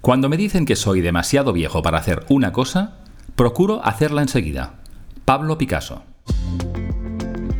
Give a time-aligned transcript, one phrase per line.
[0.00, 2.96] Cuando me dicen que soy demasiado viejo para hacer una cosa,
[3.36, 4.76] procuro hacerla enseguida.
[5.26, 6.04] Pablo Picasso.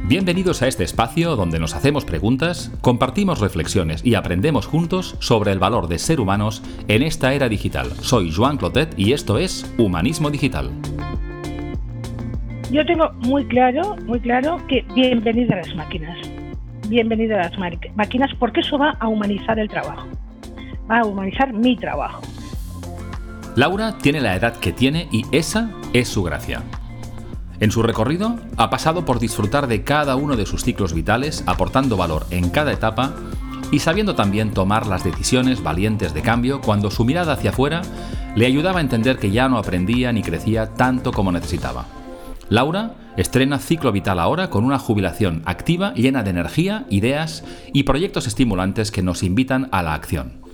[0.09, 5.59] Bienvenidos a este espacio donde nos hacemos preguntas, compartimos reflexiones y aprendemos juntos sobre el
[5.59, 7.91] valor de ser humanos en esta era digital.
[8.01, 10.71] Soy Joan Clotet y esto es Humanismo Digital.
[12.73, 16.17] Yo tengo muy claro, muy claro que bienvenida a las máquinas.
[16.89, 17.59] Bienvenida a las
[17.97, 20.09] máquinas porque eso va a humanizar el trabajo.
[20.91, 22.21] A humanizar mi trabajo.
[23.55, 26.65] Laura tiene la edad que tiene y esa es su gracia.
[27.61, 31.97] En su recorrido ha pasado por disfrutar de cada uno de sus ciclos vitales, aportando
[31.97, 33.15] valor en cada etapa
[33.71, 37.83] y sabiendo también tomar las decisiones valientes de cambio cuando su mirada hacia afuera
[38.35, 41.87] le ayudaba a entender que ya no aprendía ni crecía tanto como necesitaba.
[42.49, 48.27] Laura estrena Ciclo Vital ahora con una jubilación activa llena de energía, ideas y proyectos
[48.27, 50.50] estimulantes que nos invitan a la acción.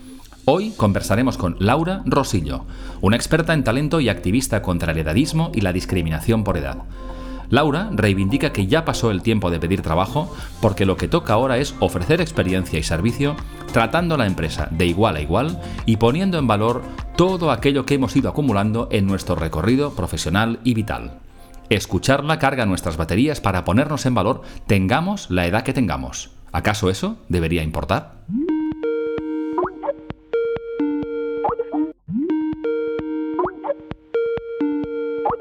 [0.48, 2.66] Hoy conversaremos con Laura Rosillo,
[3.00, 6.84] una experta en talento y activista contra el edadismo y la discriminación por edad.
[7.50, 11.58] Laura reivindica que ya pasó el tiempo de pedir trabajo porque lo que toca ahora
[11.58, 13.34] es ofrecer experiencia y servicio,
[13.72, 16.82] tratando a la empresa de igual a igual y poniendo en valor
[17.16, 21.18] todo aquello que hemos ido acumulando en nuestro recorrido profesional y vital.
[21.70, 26.30] Escucharla carga nuestras baterías para ponernos en valor, tengamos la edad que tengamos.
[26.52, 28.22] ¿Acaso eso debería importar?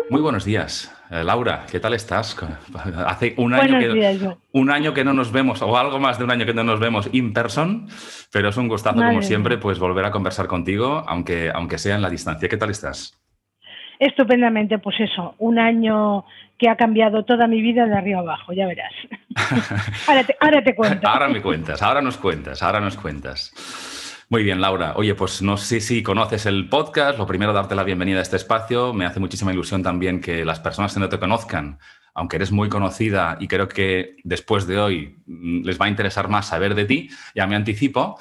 [0.10, 1.66] Muy buenos días, eh, Laura.
[1.70, 2.38] ¿Qué tal estás?
[3.08, 6.32] Hace un año, que, un año que no nos vemos, o algo más de un
[6.32, 7.88] año que no nos vemos in person,
[8.32, 12.04] pero es un gustazo, como siempre, pues volver a conversar contigo, aunque, aunque sea en
[12.04, 12.48] la distancia.
[12.48, 13.20] ¿Qué tal estás?
[13.98, 16.26] Estupendamente, pues eso, un año
[16.60, 18.94] que ha cambiado toda mi vida de arriba abajo, ya verás.
[20.08, 21.08] ahora, te, ahora te cuento.
[21.08, 23.95] ahora me cuentas, ahora nos cuentas, ahora nos cuentas.
[24.28, 24.94] Muy bien, Laura.
[24.96, 27.20] Oye, pues no sé si conoces el podcast.
[27.20, 28.92] Lo primero, darte la bienvenida a este espacio.
[28.92, 31.78] Me hace muchísima ilusión también que las personas que no te conozcan,
[32.16, 36.28] aunque eres muy conocida y creo que después de hoy mm, les va a interesar
[36.28, 38.18] más saber de ti, ya me anticipo.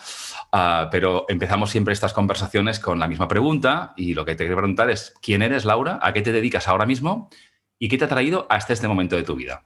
[0.53, 4.59] Ah, pero empezamos siempre estas conversaciones con la misma pregunta y lo que te quiero
[4.59, 5.99] preguntar es, ¿quién eres, Laura?
[6.03, 7.31] ¿A qué te dedicas ahora mismo?
[7.79, 9.65] ¿Y qué te ha traído hasta este momento de tu vida?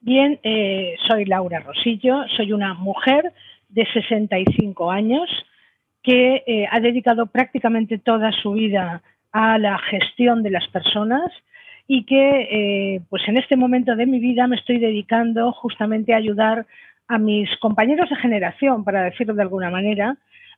[0.00, 3.32] Bien, eh, soy Laura Rosillo, soy una mujer
[3.74, 5.28] de 65 años
[6.02, 9.02] que eh, ha dedicado prácticamente toda su vida
[9.32, 11.32] a la gestión de las personas
[11.86, 16.18] y que eh, pues en este momento de mi vida me estoy dedicando justamente a
[16.18, 16.66] ayudar
[17.08, 20.16] a mis compañeros de generación, para decirlo de alguna manera,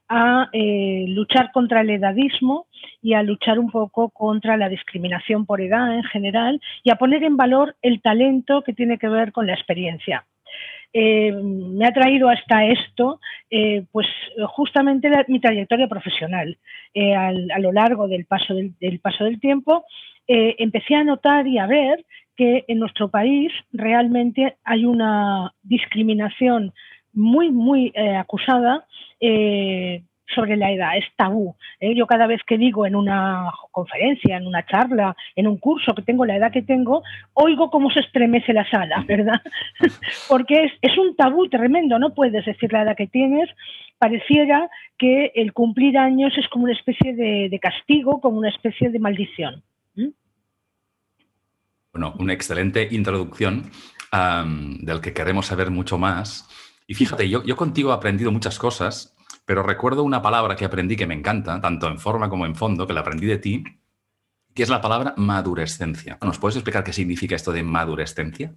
[0.09, 2.67] a eh, luchar contra el edadismo
[3.03, 7.25] y a luchar un poco contra la discriminación por edad en general y a poner
[7.25, 10.25] en valor el talento que tiene que ver con la experiencia.
[10.93, 13.21] Eh, me ha traído hasta esto,
[13.51, 14.07] eh, pues
[14.49, 16.59] justamente mi trayectoria profesional.
[16.95, 19.85] Eh, a lo largo del paso del, paso del tiempo,
[20.29, 22.05] empecé a notar y a ver
[22.37, 26.73] que en nuestro país realmente hay una discriminación
[27.13, 28.87] muy, muy acusada
[30.35, 31.55] sobre la edad, es tabú.
[31.81, 31.95] ¿eh?
[31.95, 36.03] Yo cada vez que digo en una conferencia, en una charla, en un curso que
[36.03, 37.03] tengo la edad que tengo,
[37.35, 39.41] oigo cómo se estremece la sala, ¿verdad?
[40.29, 43.49] Porque es, un tabú tremendo, no puedes decir la edad que tienes.
[43.99, 48.99] Pareciera que el cumplir años es como una especie de, castigo, como una especie de
[48.99, 49.63] maldición.
[51.93, 53.71] Bueno, una excelente introducción
[54.13, 56.47] del que queremos saber mucho más.
[56.87, 59.16] Y fíjate, yo, yo contigo he aprendido muchas cosas
[59.47, 62.87] pero recuerdo una palabra que aprendí que me encanta, tanto en forma como en fondo,
[62.87, 63.65] que la aprendí de ti,
[64.55, 66.19] que es la palabra madurescencia.
[66.23, 68.53] ¿Nos puedes explicar qué significa esto de madurescencia?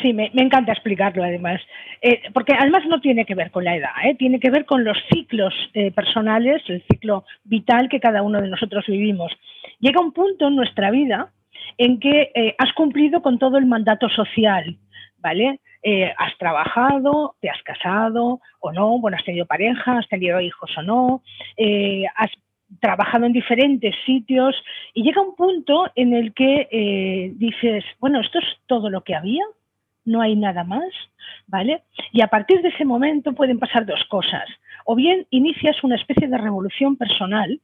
[0.00, 1.60] Sí, me, encanta explicarlo además,
[2.00, 4.14] eh, porque además no tiene que ver con la edad, ¿eh?
[4.18, 8.48] tiene que ver con los ciclos eh, personales, el ciclo vital que cada uno de
[8.48, 9.32] nosotros vivimos.
[9.80, 11.30] Llega un punto en nuestra vida
[11.78, 14.76] en que has cumplido con todo el mandato social,
[15.22, 15.60] ¿vale?
[15.82, 20.70] Eh, has trabajado, te has casado o no, bueno, has tenido pareja, has tenido hijos
[20.76, 21.22] o no,
[21.56, 22.30] eh, has
[22.80, 24.54] trabajado en diferentes sitios
[24.94, 29.14] y llega un punto en el que eh, dices, bueno, esto es todo lo que
[29.14, 29.44] había,
[30.04, 30.92] no hay nada más,
[31.46, 31.82] ¿vale?
[32.12, 34.48] Y a partir de ese momento pueden pasar dos cosas.
[34.84, 37.60] O bien inicias una especie de revolución personal,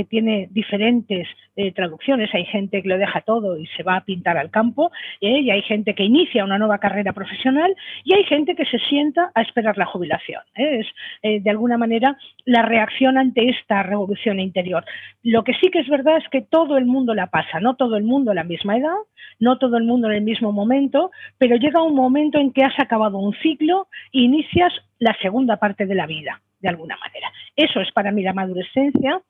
[0.00, 2.34] que tiene diferentes eh, traducciones.
[2.34, 5.40] Hay gente que lo deja todo y se va a pintar al campo, ¿eh?
[5.40, 9.30] y hay gente que inicia una nueva carrera profesional, y hay gente que se sienta
[9.34, 10.40] a esperar la jubilación.
[10.56, 10.80] ¿eh?
[10.80, 12.16] Es, de alguna manera,
[12.46, 14.86] la reacción ante esta revolución interior.
[15.22, 17.96] Lo que sí que es verdad es que todo el mundo la pasa, no todo
[17.96, 18.96] el mundo a la misma edad,
[19.38, 22.78] no todo el mundo en el mismo momento, pero llega un momento en que has
[22.78, 26.40] acabado un ciclo e inicias la segunda parte de la vida.
[26.60, 27.32] de alguna manera.
[27.56, 29.20] Eso es para mí la madurescencia.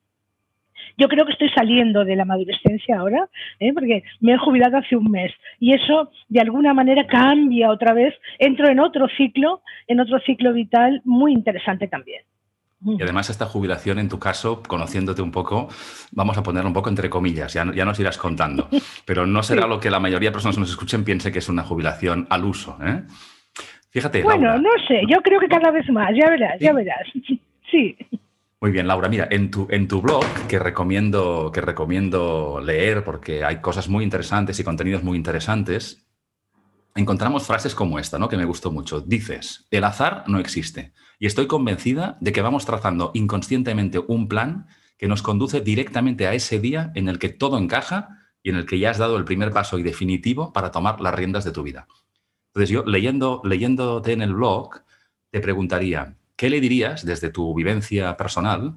[0.97, 3.29] Yo creo que estoy saliendo de la madurescencia ahora,
[3.59, 3.73] ¿eh?
[3.73, 8.15] porque me he jubilado hace un mes y eso de alguna manera cambia otra vez,
[8.39, 12.23] entro en otro ciclo, en otro ciclo vital muy interesante también.
[12.83, 15.69] Y además esta jubilación, en tu caso, conociéndote un poco,
[16.13, 18.69] vamos a ponerlo un poco entre comillas, ya, ya nos irás contando,
[19.05, 21.49] pero no será lo que la mayoría de personas que nos escuchen piense que es
[21.51, 22.79] una jubilación al uso.
[22.83, 23.03] ¿eh?
[23.91, 24.23] Fíjate.
[24.23, 27.07] Bueno, no sé, yo creo que cada vez más, ya verás, ya verás.
[27.71, 27.97] Sí.
[28.63, 29.09] Muy bien, Laura.
[29.09, 34.05] Mira, en tu, en tu blog, que recomiendo, que recomiendo leer porque hay cosas muy
[34.05, 36.07] interesantes y contenidos muy interesantes,
[36.95, 38.29] encontramos frases como esta, ¿no?
[38.29, 39.01] Que me gustó mucho.
[39.01, 40.93] Dices, el azar no existe.
[41.19, 44.67] Y estoy convencida de que vamos trazando inconscientemente un plan
[44.99, 48.67] que nos conduce directamente a ese día en el que todo encaja y en el
[48.67, 51.63] que ya has dado el primer paso y definitivo para tomar las riendas de tu
[51.63, 51.87] vida.
[52.49, 54.83] Entonces yo leyendo, leyéndote en el blog,
[55.31, 58.73] te preguntaría, ¿qué le dirías desde tu vivencia personal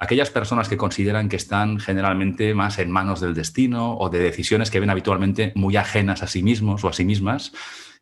[0.00, 4.18] a aquellas personas que consideran que están generalmente más en manos del destino o de
[4.18, 7.52] decisiones que ven habitualmente muy ajenas a sí mismos o a sí mismas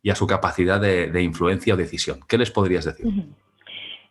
[0.03, 2.21] y a su capacidad de, influencia o decisión?
[2.27, 3.05] ¿Qué les podrías decir?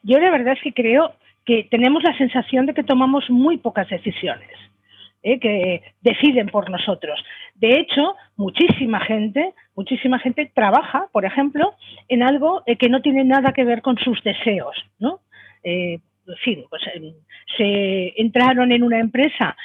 [0.04, 1.16] Yo la verdad es que creo
[1.46, 4.52] que tenemos la sensación de que tomamos muy pocas decisiones.
[5.24, 5.40] ¿eh?
[5.40, 7.24] que deciden por nosotros.
[7.56, 11.74] De hecho, muchísima gente, muchísima gente trabaja, por ejemplo,
[12.08, 15.20] en algo eh, que no tiene nada que ver con sus deseos, ¿no?
[15.64, 16.84] Eh, en fin, pues
[17.58, 19.58] se entraron en una empresa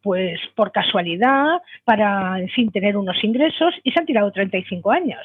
[0.00, 5.20] pues por casualidad para, en fin, tener unos ingresos y se han tirado 35 años.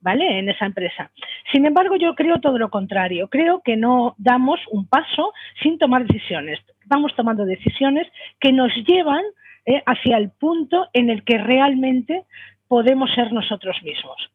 [0.00, 0.38] ¿vale?
[0.38, 1.10] En esa empresa.
[1.52, 3.28] Sin embargo, yo creo todo lo contrario.
[3.28, 5.32] Creo que no damos un paso
[5.62, 6.58] sin tomar decisiones.
[6.86, 8.06] Vamos tomando decisiones
[8.40, 9.22] que nos llevan
[9.66, 12.24] eh, hacia el punto en el que realmente
[12.70, 14.30] podemos ser nosotros mismos.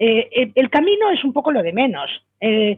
[0.00, 2.10] Eh, el camino es un poco lo de menos,
[2.40, 2.76] eh,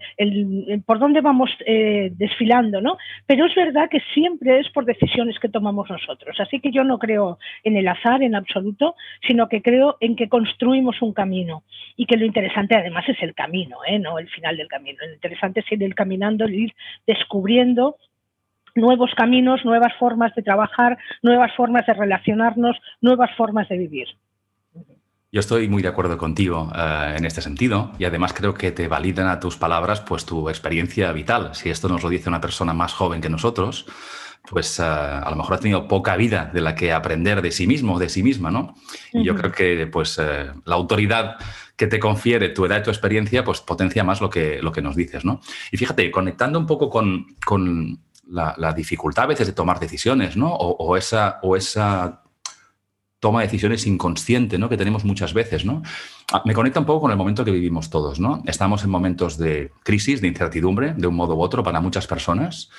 [0.84, 2.98] por dónde vamos eh, desfilando, ¿no?
[3.24, 6.36] Pero es verdad que siempre es por decisiones que tomamos nosotros.
[6.38, 8.94] Así que yo no creo en el azar en absoluto,
[9.26, 11.62] sino que creo en que construimos un camino
[11.96, 14.98] y que lo interesante además es el camino, no el final del camino.
[15.06, 16.74] Lo interesante es ir caminando, ir
[17.06, 17.96] descubriendo
[18.74, 24.08] nuevos caminos, nuevas formas de trabajar, nuevas formas de relacionarnos, nuevas formas de vivir.
[25.32, 28.88] Yo estoy muy de acuerdo contigo eh, en este sentido y además creo que te
[28.88, 31.54] validan a tus palabras pues tu experiencia vital.
[31.54, 33.86] Si esto nos lo dice una persona más joven que nosotros,
[34.48, 37.68] pues eh, a lo mejor ha tenido poca vida de la que aprender de sí
[37.68, 38.74] mismo, de sí misma, ¿no?
[39.12, 41.36] Y yo creo que pues eh, la autoridad
[41.76, 44.82] que te confiere tu edad y tu experiencia pues potencia más lo que, lo que
[44.82, 45.40] nos dices, ¿no?
[45.70, 50.52] Y fíjate, conectando un poco con, la, dificultad a veces de tomar decisiones, ¿no?
[50.52, 52.22] O, esa, o esa
[53.20, 54.68] toma de decisiones inconsciente, ¿no?
[54.68, 55.82] Que tenemos muchas veces, ¿no?
[56.32, 58.42] Ah, me conecta un poco con el momento que vivimos todos, ¿no?
[58.46, 62.70] Estamos en momentos de crisis, de incertidumbre, de un modo u otro para muchas personas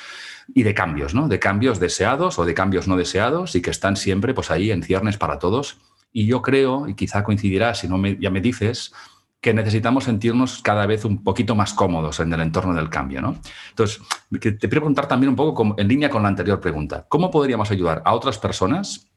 [0.53, 1.27] y de cambios, ¿no?
[1.27, 4.81] De cambios deseados o de cambios no deseados y que están siempre, pues ahí en
[4.81, 5.77] ciernes para todos.
[6.11, 8.91] Y yo creo, y quizá coincidirá, si no ya me dices,
[9.39, 13.37] que necesitamos sentirnos cada vez un poquito más cómodos en el entorno del cambio, ¿no?
[13.69, 17.05] Entonces, te quiero preguntar también un poco en línea con la anterior pregunta.
[17.07, 19.10] ¿Cómo podríamos ayudar a otras personas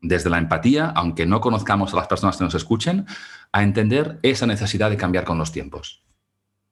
[0.00, 3.06] desde la empatía, aunque no conozcamos a las personas que nos escuchen,
[3.52, 6.02] a entender esa necesidad de cambiar con los tiempos.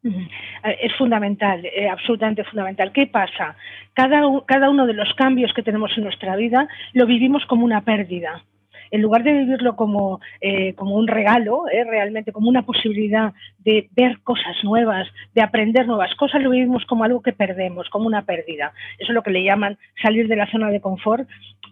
[0.03, 2.93] Es fundamental, eh, absolutamente fundamental.
[2.93, 3.57] ¿Qué pasa?
[3.93, 7.81] Cada, cada uno de los cambios que tenemos en nuestra vida lo vivimos como una
[7.81, 8.45] pérdida
[8.91, 13.89] en lugar de vivirlo como, eh, como un regalo, eh, realmente como una posibilidad de
[13.93, 18.23] ver cosas nuevas, de aprender nuevas cosas, lo vivimos como algo que perdemos, como una
[18.23, 18.73] pérdida.
[18.99, 21.29] Eso es lo que le llaman salir de la zona de confort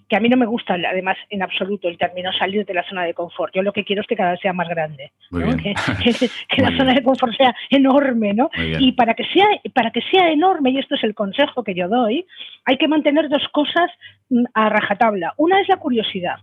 [0.08, 3.04] que a mí no me gusta además en absoluto el término salir de la zona
[3.04, 3.54] de confort.
[3.54, 5.74] Yo lo que quiero es que cada vez sea más grande, que,
[6.62, 8.50] la zona de confort sea enorme, ¿no?
[8.56, 11.88] Y para que sea para que sea enorme y esto es el consejo que yo
[11.88, 12.26] doy,
[12.64, 13.90] hay que mantener dos cosas
[14.30, 15.34] mm, a rajatabla.
[15.36, 16.36] Una es la curiosidad.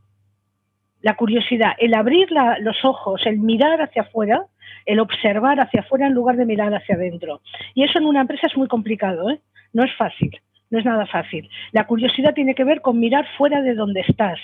[1.01, 4.45] La curiosidad, el abrir los ojos, el mirar hacia afuera,
[4.85, 7.41] el observar hacia afuera en lugar de mirar hacia adentro.
[7.73, 9.39] Y eso en una empresa es muy complicado, ¿eh?
[9.73, 10.39] No es fácil
[10.71, 11.47] no es nada fácil.
[11.71, 14.39] La curiosidad tiene que ver con mirar fuera de donde estás,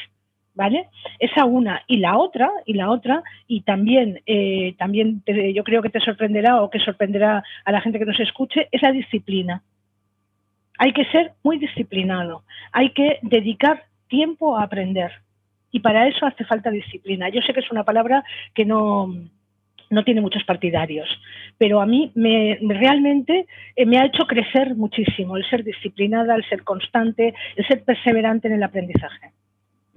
[0.53, 0.89] ¿vale?
[1.17, 1.81] Esa una.
[1.88, 5.24] Y la otra, y la otra, y también, eh, también
[5.55, 8.81] yo creo que te sorprenderá o que sorprenderá a la gente que nos escuche, es
[8.81, 9.63] la disciplina.
[10.77, 15.12] Hay que ser muy disciplinado, hay que dedicar tiempo a aprender.
[15.72, 17.29] Y para eso hace falta disciplina.
[17.29, 19.13] Yo sé que es una palabra que no,
[19.89, 21.08] no tiene muchos partidarios,
[21.58, 26.48] pero a mí me, realmente eh, me ha hecho crecer muchísimo el ser disciplinada, el
[26.50, 29.32] ser constante, el ser perseverante en el aprendizaje.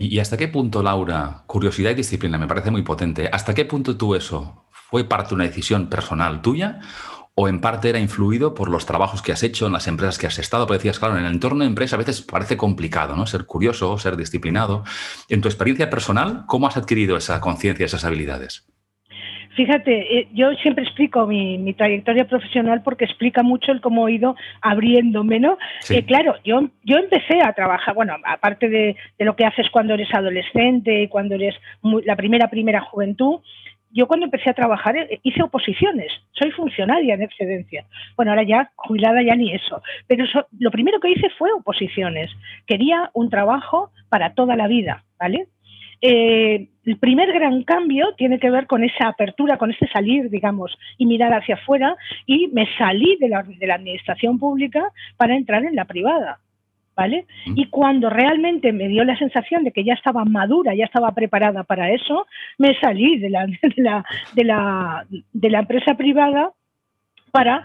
[0.02, 3.28] ¿Y hasta qué punto, Laura, curiosidad y disciplina me parece muy potente?
[3.30, 6.80] ¿Hasta qué punto tú eso fue parte de una decisión personal tuya
[7.35, 10.26] o en parte era influido por los trabajos que has hecho en las empresas que
[10.26, 10.66] has estado?
[10.66, 13.26] Porque decías, claro, en el entorno de empresa a veces parece complicado, ¿no?
[13.26, 14.85] Ser curioso, ser disciplinado.
[15.28, 18.70] En tu experiencia personal, ¿cómo has adquirido esa conciencia, esas habilidades?
[19.57, 24.37] Fíjate, eh, yo siempre explico mi, trayectoria profesional porque explica mucho el cómo he ido
[24.61, 25.59] abriéndome, ¿no?
[25.88, 30.12] Eh, claro, yo, yo empecé a trabajar, bueno, aparte de, lo que haces cuando eres
[30.14, 31.57] adolescente y cuando eres
[32.04, 33.40] la primera, primera juventud,
[33.92, 37.85] yo cuando empecé a trabajar eh, hice oposiciones, soy funcionaria en excedencia.
[38.16, 40.25] Bueno, ahora ya jubilada ya ni eso, pero
[40.59, 42.30] lo primero que hice fue oposiciones.
[42.66, 45.49] Quería un trabajo para toda la vida, ¿vale?
[46.02, 50.76] Eh, el primer gran cambio tiene que ver con esa apertura, con ese salir, digamos,
[50.96, 51.96] y mirar hacia afuera,
[52.26, 56.38] y me salí de la, de la administración pública para entrar en la privada.
[56.96, 57.25] ¿Vale?
[57.46, 61.64] Y cuando realmente me dio la sensación de que ya estaba madura, ya estaba preparada
[61.64, 62.26] para eso,
[62.58, 66.50] me salí de la, de la, de la, de la empresa privada
[67.30, 67.62] para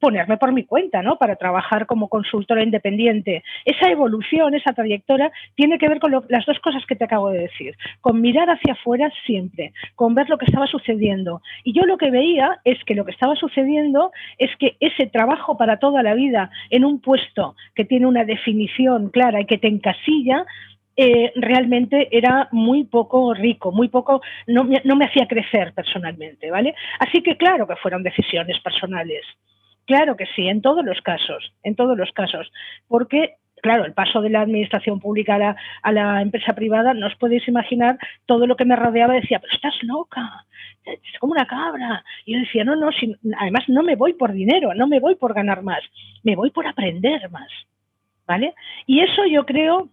[0.00, 1.16] ponerme por mi cuenta, ¿no?
[1.16, 3.42] Para trabajar como consultora independiente.
[3.64, 7.40] Esa evolución, esa trayectoria, tiene que ver con las dos cosas que te acabo de
[7.40, 7.76] decir.
[8.00, 11.42] Con mirar hacia afuera siempre, con ver lo que estaba sucediendo.
[11.64, 15.56] Y yo lo que veía es que lo que estaba sucediendo es que ese trabajo
[15.56, 19.68] para toda la vida en un puesto que tiene una definición clara y que te
[19.68, 20.44] encasilla,
[20.96, 26.74] eh, realmente era muy poco rico, muy poco, no, no me hacía crecer personalmente, ¿vale?
[26.98, 29.24] Así que claro que fueron decisiones personales.
[29.86, 32.50] Claro que sí, en todos los casos, en todos los casos,
[32.88, 37.48] porque claro, el paso de la administración pública a la, empresa privada, no os podéis
[37.48, 40.44] imaginar todo lo que me rodeaba, decía, pero estás loca,
[40.84, 42.04] es como una cabra.
[42.24, 42.90] Y yo decía, no, no,
[43.38, 45.82] además no me voy por dinero, no me voy por ganar más,
[46.22, 47.50] me voy por aprender más.
[48.26, 48.54] ¿Vale?
[48.86, 49.88] Y eso yo creo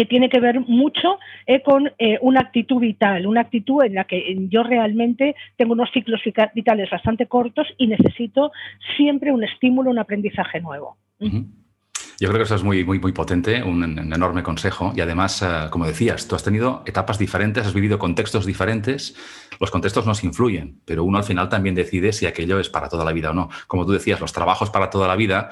[0.00, 4.04] que tiene que ver mucho eh, con eh, una actitud vital, una actitud en la
[4.04, 6.22] que yo realmente tengo unos ciclos
[6.54, 8.50] vitales bastante cortos y necesito
[8.96, 10.96] siempre un estímulo, un aprendizaje nuevo.
[11.18, 14.94] Yo creo que eso es muy, muy, muy potente, un, enorme consejo.
[14.96, 19.14] Y además, eh, como decías, tú has tenido etapas diferentes, has vivido contextos diferentes.
[19.60, 23.04] Los contextos nos influyen, pero uno al final también decide si aquello es para toda
[23.04, 23.50] la vida o no.
[23.66, 25.50] Como tú decías, los trabajos para toda la vida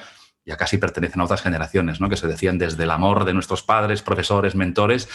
[0.49, 2.09] ya casi pertenecen a otras generaciones, ¿no?
[2.09, 5.07] que se decían desde el amor de nuestros padres, profesores, mentores,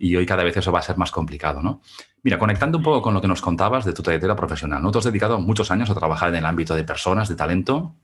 [0.00, 1.62] y hoy cada vez eso va a ser más complicado.
[1.62, 1.80] ¿no?
[2.24, 4.90] Mira, conectando un poco con lo que nos contabas de tu trayectoria profesional, ¿no?
[4.90, 7.94] tú has dedicado muchos años a trabajar en el ámbito de personas, de talento,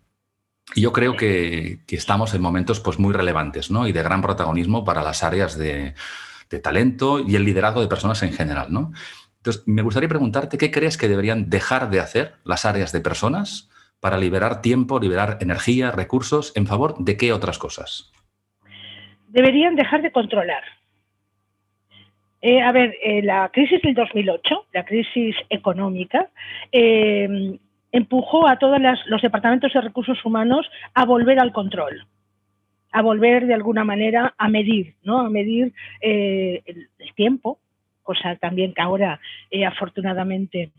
[0.76, 3.88] y yo creo que, estamos en momentos pues, muy relevantes ¿no?
[3.88, 5.94] y de gran protagonismo para las áreas de,
[6.50, 8.72] de talento y el liderazgo de personas en general.
[8.72, 8.92] ¿no?
[9.38, 13.70] Entonces, me gustaría preguntarte qué crees que deberían dejar de hacer las áreas de personas
[14.00, 18.12] para liberar tiempo, liberar energía, recursos, en favor de qué otras cosas?
[19.28, 20.62] Deberían dejar de controlar.
[22.42, 26.30] Eh, a ver, eh, la crisis del 2008, la crisis económica,
[26.70, 27.58] eh,
[27.90, 32.06] empujó a todos los departamentos de recursos humanos a volver al control,
[32.92, 35.20] a volver de alguna manera a medir, ¿no?
[35.20, 37.58] A medir el, el, tiempo,
[38.02, 39.18] cosa también que ahora
[39.66, 40.70] afortunadamente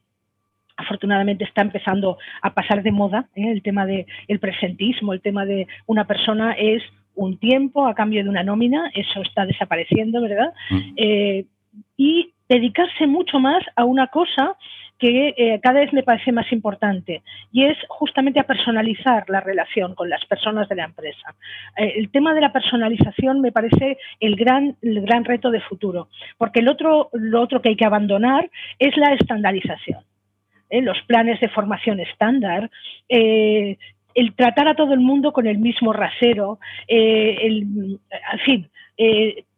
[0.77, 3.51] afortunadamente está empezando a pasar de moda ¿eh?
[3.51, 6.83] el tema del el presentismo, el tema de una persona es
[7.15, 10.53] un tiempo a cambio de una nómina, eso está desapareciendo, ¿verdad?
[10.69, 10.93] Mm.
[10.95, 11.45] Eh,
[11.97, 14.55] y dedicarse mucho más a una cosa
[14.99, 19.93] que eh, cada vez me parece más importante y es justamente a personalizar la relación
[19.93, 21.35] con las personas de la empresa.
[21.75, 26.07] el tema de la personalización me parece el gran, el gran reto de futuro,
[26.37, 29.99] porque el otro, lo otro que hay que abandonar es la estandarización.
[30.69, 30.81] ¿Eh?
[30.81, 32.69] los planes de formación estándar,
[33.09, 33.77] eh,
[34.13, 37.99] el tratar a todo el mundo con el mismo rasero, eh, el,
[38.33, 38.69] en fin,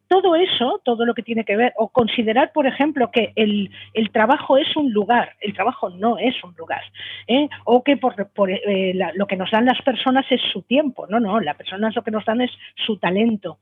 [0.09, 3.69] todo eso, todo lo que tiene que ver, o considerar, por ejemplo, que el,
[4.11, 6.81] trabajo es un lugar, el trabajo no es un lugar,
[7.63, 11.55] o que por, lo que nos dan las personas es su tiempo, no, no, las
[11.55, 13.59] personas lo que nos dan es su talento.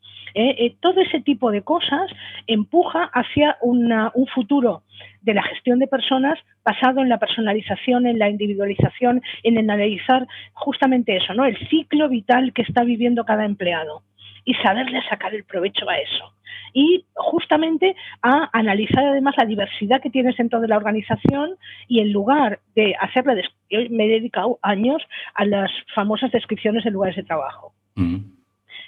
[0.80, 2.10] todo ese tipo de cosas
[2.48, 4.84] empuja hacia un futuro
[5.22, 11.18] de la gestión de personas basado en la personalización, en la individualización, en analizar justamente
[11.18, 11.44] eso, ¿no?
[11.44, 14.04] El ciclo vital que está viviendo cada empleado
[14.48, 16.34] y saberle sacar el provecho a eso.
[16.74, 21.58] Y justamente a analizar además la diversidad que tienes dentro de la organización
[21.90, 26.92] y en lugar de hacerle, yo me he dedicado años a las famosas descripciones de
[26.92, 27.74] lugares de trabajo.
[27.96, 28.38] Mm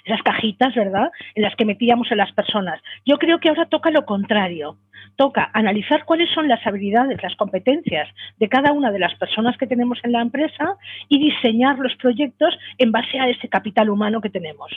[0.04, 2.80] esas cajitas, ¿verdad?, en las que metíamos a las personas.
[3.04, 4.78] Yo creo que ahora toca lo contrario.
[5.16, 9.66] Toca analizar cuáles son las habilidades, las competencias de cada una de las personas que
[9.66, 10.76] tenemos en la empresa
[11.08, 14.70] y diseñar los proyectos en base a ese capital humano que tenemos.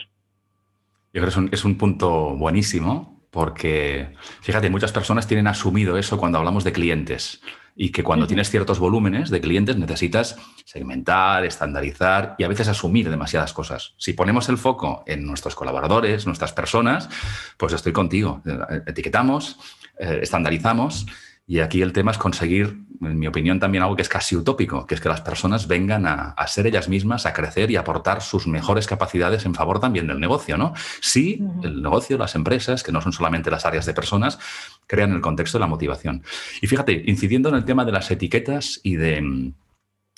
[1.14, 5.96] Yo creo que es un, es un punto buenísimo porque, fíjate, muchas personas tienen asumido
[5.96, 7.40] eso cuando hablamos de clientes.
[7.76, 13.10] y que cuando tienes ciertos volúmenes de clientes necesitas segmentar, estandarizar y a veces asumir
[13.10, 13.94] demasiadas cosas.
[13.98, 17.08] Si ponemos el foco en nuestros colaboradores, nuestras personas,
[17.56, 18.42] pues estoy contigo.
[18.86, 19.58] Etiquetamos,
[19.98, 21.06] eh, estandarizamos
[21.46, 24.86] y aquí el tema es conseguir, en mi opinión, también algo que es casi utópico,
[24.86, 28.46] que es que las personas vengan a, ser ellas mismas, a crecer y aportar sus
[28.46, 30.72] mejores capacidades en favor también del negocio, ¿no?
[31.02, 34.38] Si el negocio, las empresas, que no son solamente las áreas de personas,
[34.86, 36.22] crean el contexto de la motivación.
[36.62, 39.52] Y fíjate, incidiendo en el tema de las etiquetas y de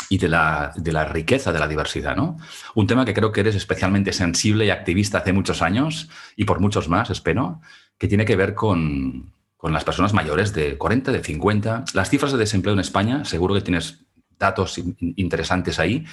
[0.08, 2.36] y de la, de la, riqueza de la diversidad, ¿no?
[2.76, 6.60] Un tema que creo que eres especialmente sensible y activista hace muchos años y por
[6.60, 7.60] muchos más, espero,
[7.98, 11.84] que tiene que ver con, con las personas mayores de 40, de 50.
[11.94, 14.06] Las cifras de desempleo en España, seguro que tienes
[14.38, 16.04] datos interesantes ahí,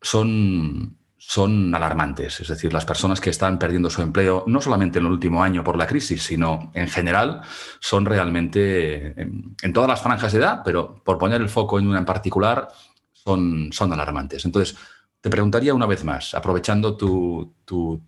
[0.00, 2.40] son, son alarmantes.
[2.40, 5.62] Es decir, las personas que están perdiendo su empleo, no solamente en el último año
[5.62, 7.42] por la crisis, sino en general,
[7.80, 11.98] son realmente en, todas las franjas de edad, pero por poner el foco en una
[11.98, 12.68] en particular,
[13.12, 14.44] son, son alarmantes.
[14.44, 14.76] Entonces,
[15.26, 17.52] te preguntaría una vez más, aprovechando tu,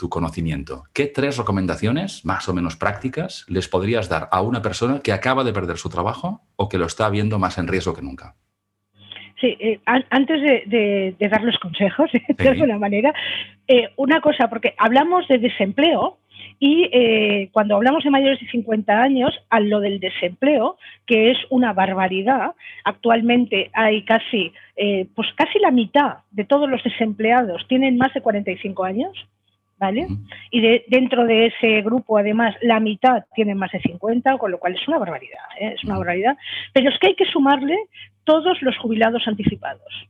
[0.09, 5.13] conocimiento, ¿qué tres recomendaciones, más o menos prácticas, les podrías dar a una persona que
[5.13, 8.37] acaba de perder su trabajo o que lo está viendo más en riesgo que nunca?
[9.41, 12.09] Sí, eh, antes de, dar los consejos,
[12.39, 13.13] de alguna manera,
[13.67, 16.18] eh, una cosa, porque hablamos de desempleo,
[16.61, 21.39] y eh, cuando hablamos de mayores de 50 años, a lo del desempleo, que es
[21.51, 27.97] una barbaridad, actualmente hay casi, eh, pues casi la mitad de todos los desempleados tienen
[27.97, 29.13] más de 45 años.
[29.81, 30.09] ¿Vale?
[30.51, 34.59] Y de, dentro de ese grupo, además, la mitad tienen más de 50, con lo
[34.59, 35.75] cual es una barbaridad, ¿eh?
[35.77, 36.37] es una barbaridad.
[36.73, 37.77] Pero es que hay que sumarle
[38.25, 40.09] todos los jubilados anticipados.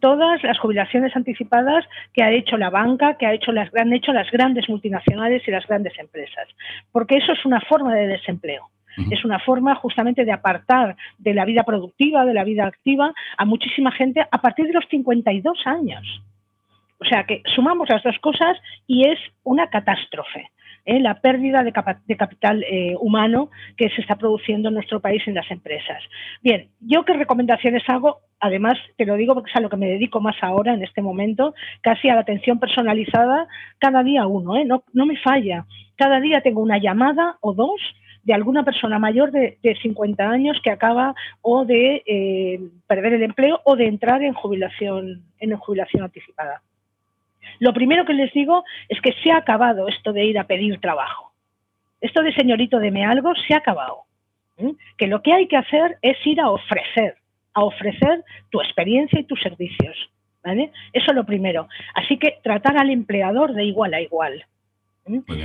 [0.00, 4.12] Todas las jubilaciones anticipadas que ha hecho la banca, que ha hecho las, han hecho
[4.12, 6.48] las grandes multinacionales y las grandes empresas,
[6.92, 8.68] porque eso es una forma de desempleo.
[9.10, 13.44] Es una forma justamente de apartar de la vida productiva, de la vida activa, a
[13.44, 16.20] muchísima gente a partir de los 52 años.
[17.00, 20.50] O sea que sumamos las dos cosas y es una catástrofe.
[20.84, 21.00] ¿Eh?
[21.00, 21.72] la pérdida de,
[22.16, 26.02] capital eh, humano que se está produciendo en nuestro país en las empresas.
[26.42, 29.88] Bien, yo qué recomendaciones hago, además te lo digo porque es a lo que me
[29.88, 33.46] dedico más ahora en este momento, casi a la atención personalizada,
[33.78, 34.64] cada día uno, ¿eh?
[34.64, 35.66] no, me falla.
[35.96, 37.80] Cada día tengo una llamada o dos
[38.22, 43.74] de alguna persona mayor de, 50 años que acaba o de perder el empleo o
[43.74, 46.62] de entrar en jubilación, en jubilación anticipada.
[47.58, 50.80] Lo primero que les digo es que se ha acabado esto de ir a pedir
[50.80, 51.32] trabajo.
[52.00, 54.02] Esto de señorito deme algo se ha acabado.
[54.96, 57.16] Que lo que hay que hacer es ir a ofrecer,
[57.54, 59.96] a ofrecer tu experiencia y tus servicios.
[60.44, 60.72] ¿vale?
[60.92, 61.68] Eso es lo primero.
[61.94, 64.44] Así que tratar al empleador de igual a igual.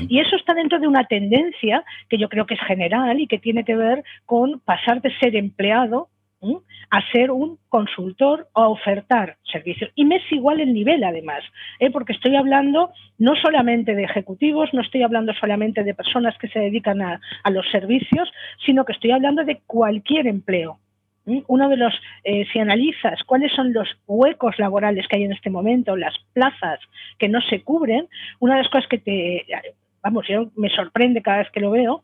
[0.09, 3.39] Y eso está dentro de una tendencia que yo creo que es general y que
[3.39, 6.09] tiene que ver con pasar de ser empleado
[6.89, 9.91] a ser un consultor o a ofertar servicios.
[9.95, 11.43] Y me es igual el nivel, además,
[11.79, 11.89] ¿eh?
[11.91, 16.59] porque estoy hablando no solamente de ejecutivos, no estoy hablando solamente de personas que se
[16.59, 18.31] dedican a, los servicios,
[18.65, 20.79] sino que estoy hablando de cualquier empleo.
[21.25, 21.93] Uno de los,
[22.25, 26.79] eh, si analizas cuáles son los huecos laborales que hay en este momento, las plazas
[27.17, 29.45] que no se cubren, una de las cosas que te,
[30.03, 32.03] vamos, yo me sorprende cada vez que lo veo,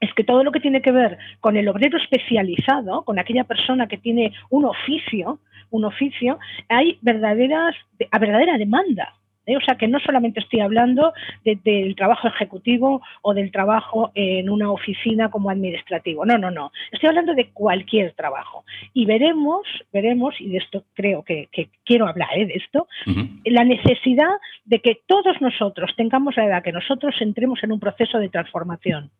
[0.00, 3.88] es que todo lo que tiene que ver con el obrero especializado, con aquella persona
[3.88, 7.74] que tiene un oficio, un oficio, hay verdaderas,
[8.10, 9.14] a verdadera demanda.
[9.46, 9.56] ¿eh?
[9.56, 11.12] O sea que no solamente estoy hablando
[11.44, 16.24] del trabajo ejecutivo o del trabajo en una oficina como administrativo.
[16.24, 16.70] No, no, no.
[16.92, 18.64] Estoy hablando de cualquier trabajo.
[18.94, 21.48] Y veremos, veremos, y de esto creo que,
[21.84, 22.46] quiero hablar ¿eh?
[22.46, 22.86] de esto,
[23.44, 28.18] la necesidad de que todos nosotros tengamos la edad, que nosotros entremos en un proceso
[28.18, 29.10] de transformación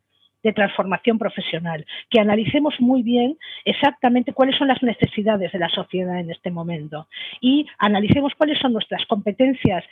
[0.42, 6.18] de transformación profesional, que analicemos muy bien exactamente cuáles son las necesidades de la sociedad
[6.18, 7.08] en este momento
[7.40, 9.84] y analicemos cuáles son nuestras competencias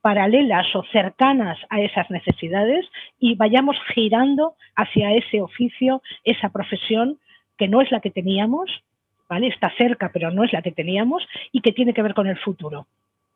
[0.00, 2.86] paralelas o cercanas a esas necesidades
[3.18, 7.18] y vayamos girando hacia ese oficio, esa profesión
[7.58, 8.70] que no es la que teníamos,
[9.28, 9.48] ¿vale?
[9.48, 12.38] Está cerca, pero no es la que teníamos y que tiene que ver con el
[12.38, 12.86] futuro.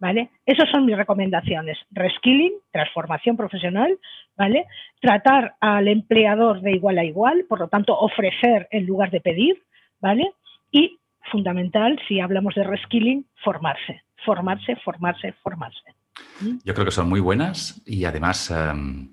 [0.01, 0.31] ¿Vale?
[0.47, 1.79] Esas son mis recomendaciones.
[1.91, 3.99] Reskilling, transformación profesional,
[4.37, 4.67] ¿vale?
[5.01, 9.63] Tratar al empleador de igual a igual, por lo tanto, ofrecer en lugar de pedir,
[10.01, 10.33] ¿vale?
[10.73, 10.99] Y,
[11.31, 15.95] fundamental, si hablamos de reskilling, formarse, formarse, formarse, formarse.
[16.41, 16.59] ¿Mm?
[16.65, 19.11] Yo creo que son muy buenas y además em,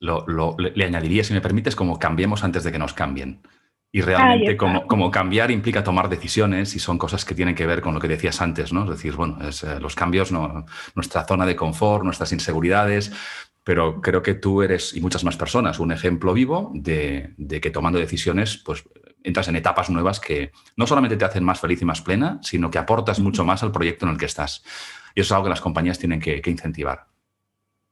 [0.00, 3.40] le, añadiría, si me permites, como cambiemos antes de que nos cambien.
[3.90, 7.94] Y realmente como, cambiar implica tomar decisiones y son cosas que tienen que ver con
[7.94, 8.84] lo que decías antes, ¿no?
[8.84, 13.10] Es decir, bueno, es, eh, los cambios, no, nuestra zona de confort, nuestras inseguridades,
[13.64, 17.98] pero creo que tú eres, y muchas más personas, un ejemplo vivo de, que tomando
[17.98, 18.84] decisiones, pues
[19.24, 22.70] entras en etapas nuevas que no solamente te hacen más feliz y más plena, sino
[22.70, 24.62] que aportas mucho más al proyecto en el que estás.
[25.14, 27.06] Y eso es algo que las compañías tienen que incentivar.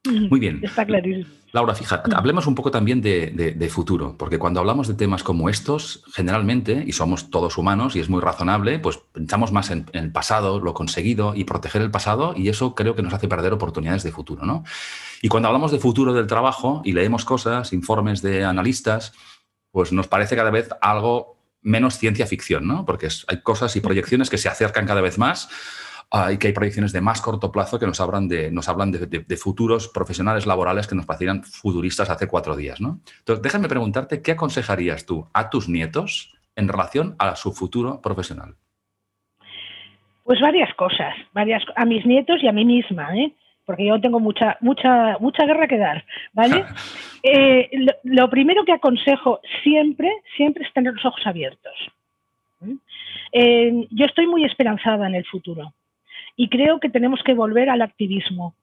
[0.07, 0.61] Muy bien.
[0.63, 1.37] Está clarísimo.
[1.53, 6.03] Laura, fíjate, hablemos un poco también de, futuro, porque cuando hablamos de temas como estos,
[6.13, 10.61] generalmente, y somos todos humanos y es muy razonable, pues pensamos más en, el pasado,
[10.61, 14.13] lo conseguido y proteger el pasado, y eso creo que nos hace perder oportunidades de
[14.13, 14.65] futuro, ¿no?
[15.23, 19.15] Y cuando hablamos de futuro del trabajo y leemos cosas, informes de analistas,
[19.71, 22.85] pues nos parece cada vez algo menos ciencia ficción, ¿no?
[22.85, 25.49] Porque hay cosas y proyecciones que se acercan cada vez más
[26.33, 29.37] y que hay proyecciones de más corto plazo que nos hablan de, nos hablan de,
[29.37, 32.81] futuros profesionales laborales que nos parecían futuristas hace cuatro días.
[32.81, 33.01] ¿no?
[33.19, 38.55] Entonces, déjame preguntarte, ¿qué aconsejarías tú a tus nietos en relación a su futuro profesional?
[40.25, 43.33] Pues varias cosas, varias a mis nietos y a mí misma, ¿eh?
[43.65, 46.65] porque yo tengo mucha, mucha, mucha guerra que dar, ¿vale?
[47.29, 47.69] Eh,
[48.05, 51.73] lo, primero que aconsejo siempre, siempre es tener los ojos abiertos.
[53.33, 55.75] Eh, yo estoy muy esperanzada en el futuro
[56.37, 58.55] y creo que tenemos que volver al activismo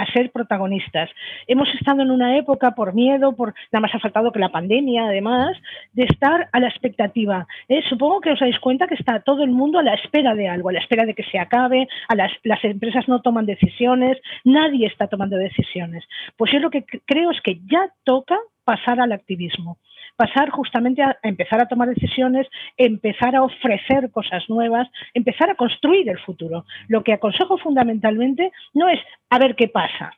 [0.00, 1.10] a ser protagonistas.
[1.46, 5.04] Hemos estado en una época por miedo, por nada más ha faltado que la pandemia,
[5.04, 5.56] además,
[5.92, 7.46] de estar a la expectativa.
[7.68, 7.82] ¿eh?
[7.88, 10.70] Supongo que os dais cuenta que está todo el mundo a la espera de algo,
[10.70, 14.86] a la espera de que se acabe, a las, las empresas no toman decisiones, nadie
[14.86, 16.04] está tomando decisiones.
[16.36, 19.76] Pues yo lo que creo es que ya toca pasar al activismo
[20.16, 22.46] pasar justamente a, empezar a tomar decisiones,
[22.76, 26.64] empezar a ofrecer cosas nuevas, empezar a construir el futuro.
[26.88, 30.12] Lo que aconsejo fundamentalmente no es a ver qué pasa,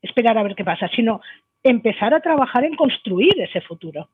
[0.00, 1.20] esperar a ver qué pasa, sino
[1.62, 4.08] empezar a trabajar en construir ese futuro.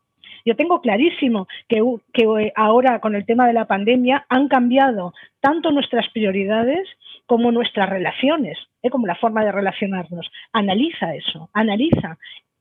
[0.44, 5.70] Yo tengo clarísimo que, que, ahora con el tema de la pandemia han cambiado tanto
[5.70, 6.88] nuestras prioridades
[7.26, 8.90] como nuestras relaciones, ¿eh?
[8.90, 10.30] como la forma de relacionarnos.
[10.52, 12.18] Analiza eso, analiza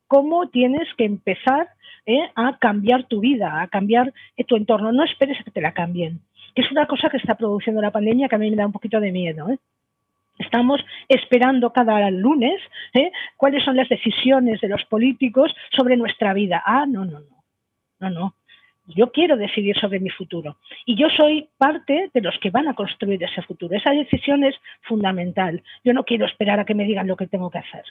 [0.08, 1.70] cómo tienes que empezar
[2.08, 2.32] ¿eh?
[2.36, 4.12] a cambiar tu vida, a cambiar
[4.48, 4.92] tu entorno.
[4.92, 6.22] No esperes a que te la cambien,
[6.56, 8.72] que es una cosa que está produciendo la pandemia que a mí me da un
[8.72, 9.50] poquito de miedo.
[9.50, 9.60] ¿eh?
[10.40, 12.60] Estamos esperando cada lunes
[12.94, 13.12] ¿eh?
[13.36, 16.64] cuáles son las decisiones de los políticos sobre nuestra vida.
[16.66, 17.44] Ah, no, no, no,
[18.00, 18.34] no, no.
[18.96, 22.74] Yo quiero decidir sobre mi futuro y yo soy parte de los que van a
[22.74, 23.76] construir ese futuro.
[23.76, 25.62] Esa decisión es fundamental.
[25.84, 27.84] Yo no quiero esperar a que me digan lo que tengo que hacer.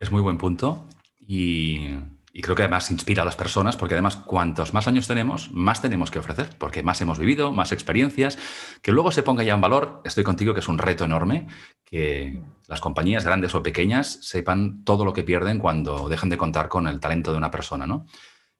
[0.00, 0.86] Es muy buen punto
[1.28, 1.90] y
[2.32, 5.82] y creo que además inspira a las personas porque además cuantos más años tenemos, más
[5.82, 8.38] tenemos que ofrecer, porque más hemos vivido, más experiencias,
[8.80, 11.46] que luego se ponga ya en valor, estoy contigo que es un reto enorme,
[11.84, 16.68] que las compañías grandes o pequeñas sepan todo lo que pierden cuando dejan de contar
[16.68, 18.06] con el talento de una persona, ¿no?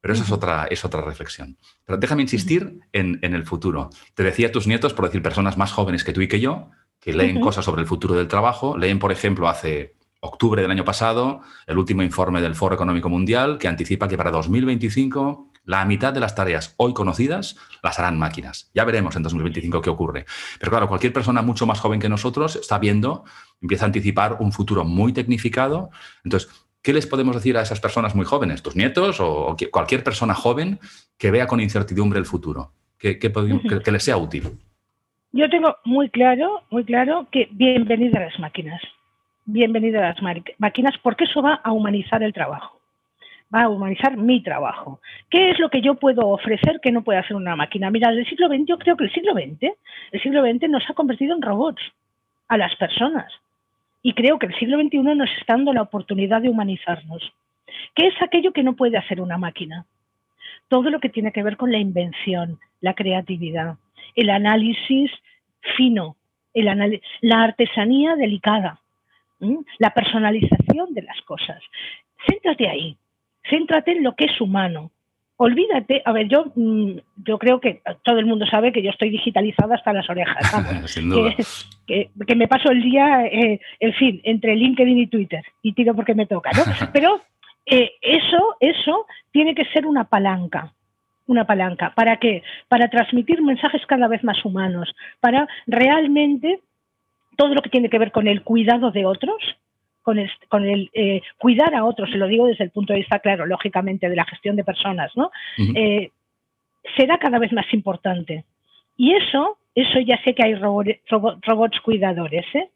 [0.02, 1.56] Pero eso es otra, es otra reflexión.
[1.85, 3.88] Pero déjame insistir en, el futuro.
[4.14, 6.70] Te decía a tus nietos, por decir personas más jóvenes que tú y que yo,
[6.98, 10.85] que leen cosas sobre el futuro del trabajo, leen, por ejemplo, hace octubre del año
[10.85, 16.12] pasado, el último informe del Foro Económico Mundial que anticipa que para 2025 la mitad
[16.12, 18.70] de las tareas hoy conocidas las harán máquinas.
[18.72, 20.24] Ya veremos en 2025 qué ocurre.
[20.61, 23.24] Pero claro, cualquier persona mucho más joven que nosotros está viendo,
[23.61, 25.90] empieza a anticipar un futuro muy tecnificado.
[26.24, 26.50] Entonces,
[26.82, 30.78] ¿qué les podemos decir a esas personas muy jóvenes, tus nietos o, cualquier persona joven
[31.18, 32.72] que vea con incertidumbre el futuro?
[32.96, 34.52] Que, que les sea útil.
[35.32, 38.80] Yo tengo muy claro, muy claro que bienvenidas las máquinas
[39.44, 40.22] bienvenido a las
[40.59, 42.81] máquinas porque eso va a humanizar el trabajo,
[43.55, 45.00] va a humanizar mi trabajo.
[45.28, 47.90] ¿Qué es lo que yo puedo ofrecer que no puede hacer una máquina?
[47.90, 49.72] Mira, el siglo XX, yo creo que el siglo XX,
[50.12, 51.83] el siglo XX nos ha convertido en robots
[52.48, 53.33] a las personas.
[54.02, 57.33] Y creo que el siglo XXI nos está dando la oportunidad de humanizarnos.
[57.94, 59.87] ¿Qué es aquello que no puede hacer una máquina?
[60.68, 63.76] Todo lo que tiene que ver con la invención, la creatividad,
[64.16, 65.11] el análisis
[65.76, 66.16] fino,
[66.55, 68.81] la artesanía delicada,
[69.78, 71.62] la personalización de las cosas.
[72.26, 72.96] Céntrate ahí,
[73.48, 74.90] céntrate en lo que es humano.
[75.37, 79.11] Olvídate, a ver, yo, mm, yo creo que todo el mundo sabe que yo estoy
[79.11, 80.52] digitalizada hasta las orejas.
[81.85, 86.14] Que, me paso el día, eh, en fin, entre LinkedIn y Twitter y tiro porque
[86.14, 86.62] me toca, ¿no?
[86.92, 87.20] Pero
[87.66, 90.72] eh, eso, eso tiene que ser una palanca
[91.26, 91.92] una palanca.
[91.94, 92.42] ¿Para qué?
[92.68, 96.61] Para transmitir mensajes cada vez más humanos, para realmente
[97.36, 99.42] todo lo que tiene que ver con el cuidado de otros,
[100.02, 103.00] con el, con el eh, cuidar a otros, se lo digo desde el punto de
[103.00, 105.30] vista, claro, lógicamente, de la gestión de personas, ¿no?
[105.74, 106.10] Eh,
[106.96, 108.44] será cada vez más importante.
[108.96, 112.68] Y eso, eso ya sé que hay robots cuidadores, ¿eh?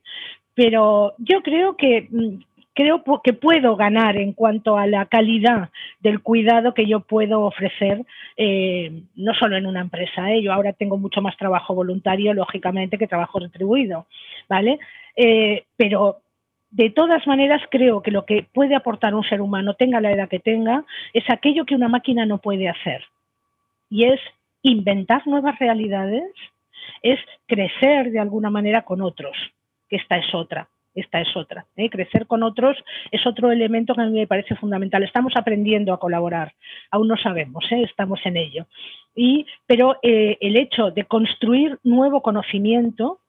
[0.55, 2.39] pero yo creo que mm,
[2.77, 8.05] creo que puedo ganar en cuanto a la calidad del cuidado que yo puedo ofrecer,
[8.37, 10.31] eh, no solo en una empresa.
[10.31, 10.43] ¿eh?
[10.43, 14.07] Yo ahora tengo mucho más trabajo voluntario, lógicamente, que trabajo retribuido,
[14.47, 14.79] ¿vale?
[15.17, 16.19] Eh, pero
[16.71, 20.29] de todas maneras, creo que lo que puede aportar un ser humano, tenga la edad
[20.29, 20.85] que tenga,
[21.15, 23.03] es aquello que una máquina no puede hacer.
[23.89, 24.21] y es
[24.63, 26.25] inventar nuevas realidades,
[27.01, 29.37] es crecer de alguna manera con otros,
[29.89, 31.67] que esta es otra esta es otra.
[31.77, 31.91] ¿eh?
[31.91, 32.77] Crecer con otros
[33.13, 35.03] es otro elemento que a mí me parece fundamental.
[35.03, 36.55] Estamos aprendiendo a colaborar,
[36.91, 37.83] aún no sabemos, ¿eh?
[37.83, 38.67] estamos en ello.
[39.67, 43.21] Pero eh, el hecho de construir nuevo conocimiento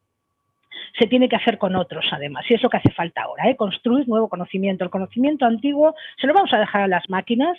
[0.97, 4.07] se tiene que hacer con otros, además, y es lo que hace falta ahora, construir
[4.07, 4.83] nuevo conocimiento.
[4.83, 7.57] El conocimiento antiguo se lo vamos a dejar a las máquinas,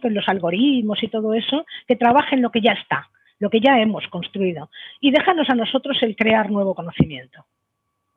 [0.00, 3.08] con los algoritmos y todo eso, que trabajen lo que ya está,
[3.38, 7.44] lo que ya hemos construido, y déjanos a nosotros el crear nuevo conocimiento.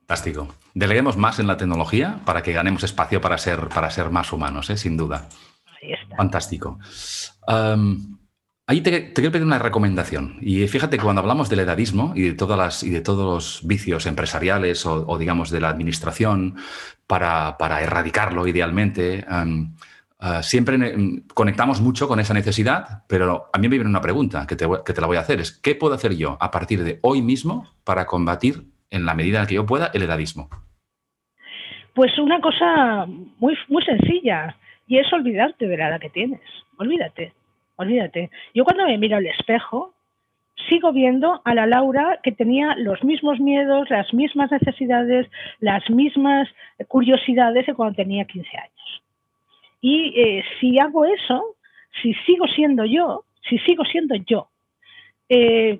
[0.07, 0.53] Fantástico.
[0.73, 4.69] Deleguemos más en la tecnología para que ganemos espacio para ser, para ser más humanos,
[4.69, 4.75] ¿eh?
[4.75, 5.29] sin duda.
[5.81, 6.17] Ahí está.
[6.17, 6.77] Fantástico.
[8.67, 10.37] ahí te, quiero pedir una recomendación.
[10.41, 13.67] Y fíjate que cuando hablamos del edadismo y de, todas las, y de todos los
[13.67, 16.57] vicios empresariales o, digamos, de la administración
[17.07, 19.25] para, erradicarlo idealmente,
[20.19, 24.57] ah, siempre conectamos mucho con esa necesidad, pero a mí me viene una pregunta que
[24.57, 25.39] te, que te la voy a hacer.
[25.39, 29.45] Es, ¿qué puedo hacer yo a partir de hoy mismo para combatir en la medida
[29.45, 30.49] que yo pueda, el edadismo?
[31.93, 34.55] Pues una cosa muy, muy sencilla,
[34.87, 36.41] y es olvidarte de la edad que tienes.
[36.77, 37.33] Olvídate,
[37.75, 38.29] olvídate.
[38.53, 39.93] Yo cuando me miro al espejo,
[40.69, 45.27] sigo viendo a la Laura que tenía los mismos miedos, las mismas necesidades,
[45.59, 46.47] las mismas
[46.87, 49.03] curiosidades de cuando tenía 15 años.
[49.81, 51.55] Y eh, si hago eso,
[52.01, 54.49] si sigo siendo yo, si sigo siendo yo,
[55.29, 55.79] eh,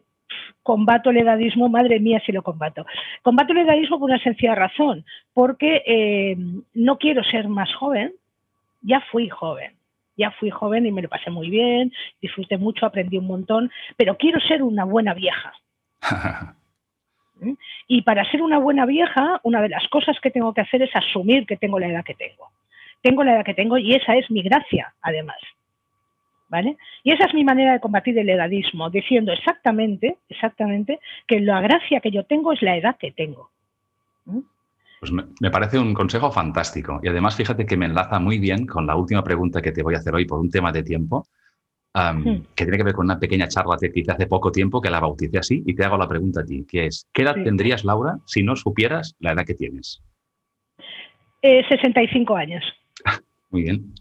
[0.64, 2.86] combato el edadismo, madre mía si lo combato.
[3.22, 6.38] Combato el edadismo por una sencilla razón, porque eh,
[6.74, 8.14] no quiero ser más joven,
[8.82, 9.74] ya fui joven,
[10.18, 14.18] ya fui joven y me lo pasé muy bien, disfruté mucho, aprendí un montón, pero
[14.18, 15.54] quiero ser una buena vieja.
[17.40, 17.54] ¿Mm?
[17.88, 20.96] Y para ser una buena vieja, una de las cosas que tengo que hacer es
[20.96, 22.50] asumir que tengo la edad que tengo.
[23.02, 25.38] Tengo la edad que tengo y esa es mi gracia, además.
[27.04, 32.00] Y esa es mi manera de combatir el edadismo, diciendo exactamente, exactamente, que la gracia
[32.00, 33.50] que yo tengo es la edad que tengo.
[34.26, 34.40] ¿Mm?
[35.00, 37.02] Pues me, parece un consejo fantástico.
[37.04, 39.96] Y además, fíjate que me enlaza muy bien con la última pregunta que te voy
[39.96, 41.28] a hacer hoy por un tema de tiempo,
[41.94, 42.54] hmm.
[42.56, 45.02] que tiene que ver con una pequeña charla que hice hace poco tiempo, que la
[45.02, 48.16] bauticé así, y te hago la pregunta a ti, que es, ¿qué edad tendrías, Laura,
[48.26, 50.02] si no supieras la edad que tienes?
[51.42, 52.64] 65 eh, años.
[53.50, 53.94] muy bien.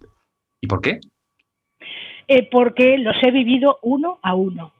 [0.61, 1.01] ¿Y por qué?
[2.29, 4.73] Eh, porque los he vivido uno a uno.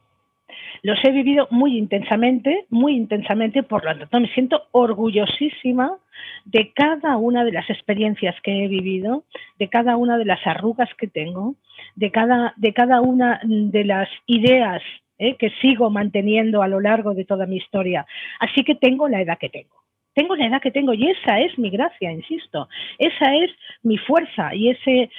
[0.83, 5.97] Los he vivido muy intensamente, muy intensamente, por lo tanto me siento orgullosísima
[6.45, 9.25] de cada una de las experiencias que he vivido,
[9.59, 11.55] de cada una de las arrugas que tengo,
[11.95, 14.83] de cada, de cada una de las ideas
[15.19, 18.05] eh, que sigo manteniendo a lo largo de toda mi historia.
[18.41, 19.82] Así que tengo la edad que tengo
[20.15, 23.51] tengo la edad que tengo y esa es mi gracia, insisto, esa es
[23.83, 25.11] mi fuerza y ese,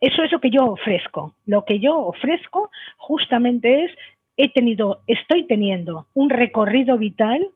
[0.00, 1.34] eso es lo que yo ofrezco.
[1.46, 3.92] Lo que yo ofrezco justamente es,
[4.36, 7.48] he tenido, estoy teniendo un recorrido vital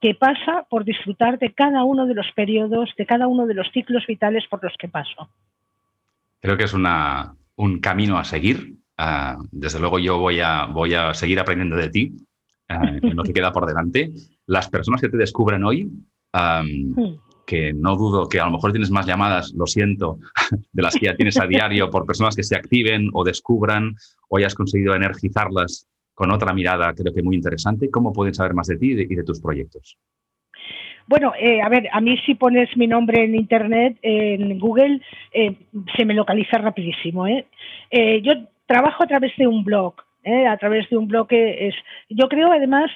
[0.00, 3.70] que pasa por disfrutar de cada uno de los periodos, de cada uno de los
[3.72, 5.30] ciclos vitales por los que paso.
[6.40, 8.74] Creo que es una, un camino a seguir.
[8.98, 12.12] Ah, desde luego yo voy a, voy a seguir aprendiendo de ti
[12.68, 14.10] en lo que queda por delante
[14.46, 15.84] las personas que te descubren hoy,
[16.32, 17.14] hmm.
[17.46, 20.18] que no dudo que a lo mejor tienes más llamadas, lo siento,
[20.72, 23.94] de las que ya tienes a diario por personas que se activen o descubran
[24.28, 27.90] o hayas conseguido energizarlas con otra mirada, creo que muy interesante.
[27.90, 29.96] ¿Cómo pueden saber más de ti y de, tus proyectos?
[31.06, 35.00] Bueno, eh, a ver, a mí si pones mi nombre en Internet, en Google,
[35.32, 35.56] eh,
[35.96, 37.26] se me localiza rapidísimo.
[37.26, 37.46] ¿eh?
[38.22, 38.34] yo
[38.66, 39.94] trabajo a través de un blog,
[40.48, 41.74] a través de un blog que es,
[42.08, 42.90] yo creo además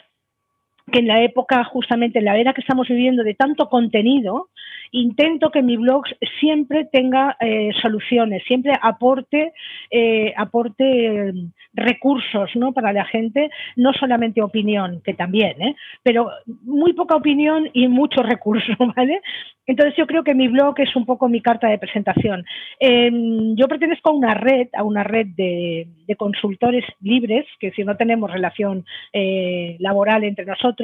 [0.91, 4.49] que en la época, justamente en la era que estamos viviendo de tanto contenido,
[4.93, 6.05] intento que mi blog
[6.41, 9.53] siempre tenga eh, soluciones, siempre aporte,
[9.91, 12.73] eh, aporte mm, recursos ¿no?
[12.73, 15.77] para la gente, no solamente opinión, que también, ¿eh?
[16.03, 16.31] pero
[16.63, 19.21] muy poca opinión y mucho recurso, ¿vale?
[19.67, 22.45] Entonces yo creo que mi blog es un poco mi carta de presentación.
[22.79, 27.97] Em, yo pertenezco a una red, a una red de, consultores libres, que si no
[27.97, 30.76] tenemos relación eh, laboral entre nosotros,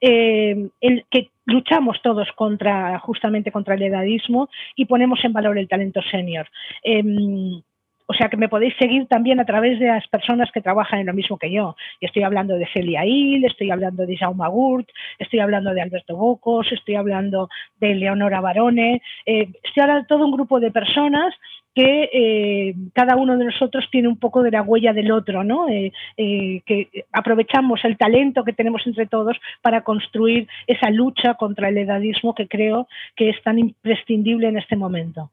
[0.00, 5.68] em, el, que luchamos todos contra justamente contra el edadismo y ponemos en valor el
[5.68, 6.46] talento senior.
[6.82, 7.62] Em,
[8.10, 11.06] o sea que me podéis seguir también a través de las personas que trabajan en
[11.06, 11.76] lo mismo que yo.
[12.00, 16.16] Y estoy hablando de Celia Hill, estoy hablando de Jaume Gurt, estoy hablando de Alberto
[16.16, 21.34] Bocos, estoy hablando de Leonora Barone, eh, estoy hablando de todo un grupo de personas
[21.74, 25.68] que eh, cada uno de nosotros tiene un poco de la huella del otro, ¿no?
[25.68, 31.76] Eh, que aprovechamos el talento que tenemos entre todos para construir esa lucha contra el
[31.76, 35.30] edadismo que creo que es tan imprescindible en este momento.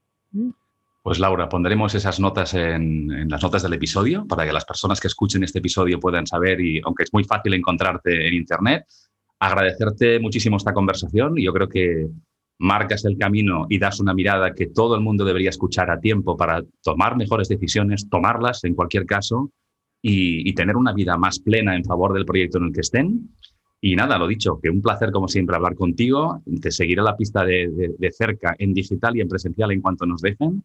[1.05, 5.05] Pues Laura, pondremos esas notas en, las notas del episodio para que las personas que
[5.05, 8.87] escuchen este episodio puedan saber y aunque es muy fácil encontrarte en Internet,
[9.37, 12.07] agradecerte muchísimo esta conversación yo creo que
[12.57, 16.35] marcas el camino y das una mirada que todo el mundo debería escuchar a tiempo
[16.35, 19.51] para tomar mejores decisiones, tomarlas en cualquier caso
[20.01, 23.29] y, tener una vida más plena en favor del proyecto en el que estén.
[23.79, 26.41] Y nada, lo dicho, que un placer como siempre hablar contigo.
[26.61, 30.63] Te seguiré la pista de cerca en digital y en presencial en cuanto nos dejen.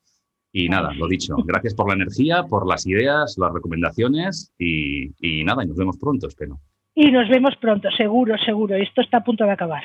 [0.52, 5.12] Y nada, lo dicho, gracias por la energía, por las ideas, las recomendaciones y,
[5.44, 6.58] nada, y nos vemos pronto, espero.
[6.94, 8.74] Y nos vemos pronto, seguro, seguro.
[8.74, 9.84] Esto está a punto de acabar.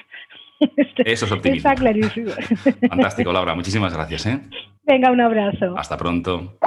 [0.97, 1.69] Eso es optimismo.
[1.69, 2.31] Está clarísimo.
[2.89, 3.53] Fantástico, Laura.
[3.53, 4.25] Muchísimas gracias.
[4.25, 4.41] ¿eh?
[4.83, 5.77] Venga, un abrazo.
[5.77, 6.57] Hasta pronto.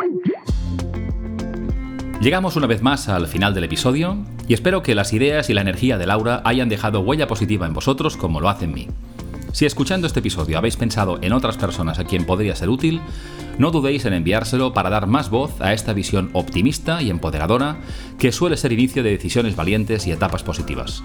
[2.21, 5.61] Llegamos una vez más al final del episodio y espero que las ideas y la
[5.61, 8.89] energía de Laura hayan dejado huella positiva en vosotros como lo hacen en mí.
[9.53, 13.01] Si escuchando este episodio habéis pensado en otras personas a quien podría ser útil,
[13.59, 17.81] no dudéis en enviárselo para dar más voz a esta visión optimista y empoderadora
[18.19, 21.03] que suele ser inicio de decisiones valientes y etapas positivas.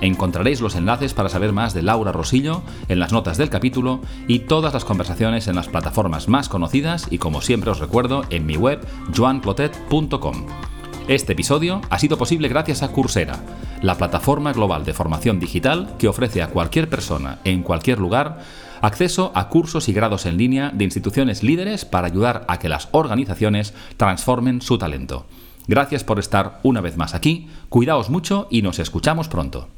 [0.00, 4.40] Encontraréis los enlaces para saber más de Laura Rosillo en las notas del capítulo y
[4.40, 8.56] todas las conversaciones en las plataformas más conocidas y como siempre os recuerdo en mi
[8.56, 8.80] web
[9.16, 10.46] joanclotet.com.
[11.08, 13.40] Este episodio ha sido posible gracias a Coursera,
[13.82, 18.38] la plataforma global de formación digital que ofrece a cualquier persona en cualquier lugar
[18.82, 22.88] acceso a cursos y grados en línea de instituciones líderes para ayudar a que las
[22.92, 25.26] organizaciones transformen su talento.
[25.66, 29.68] Gracias por estar una vez más aquí, cuidaos mucho y nos escuchamos pronto.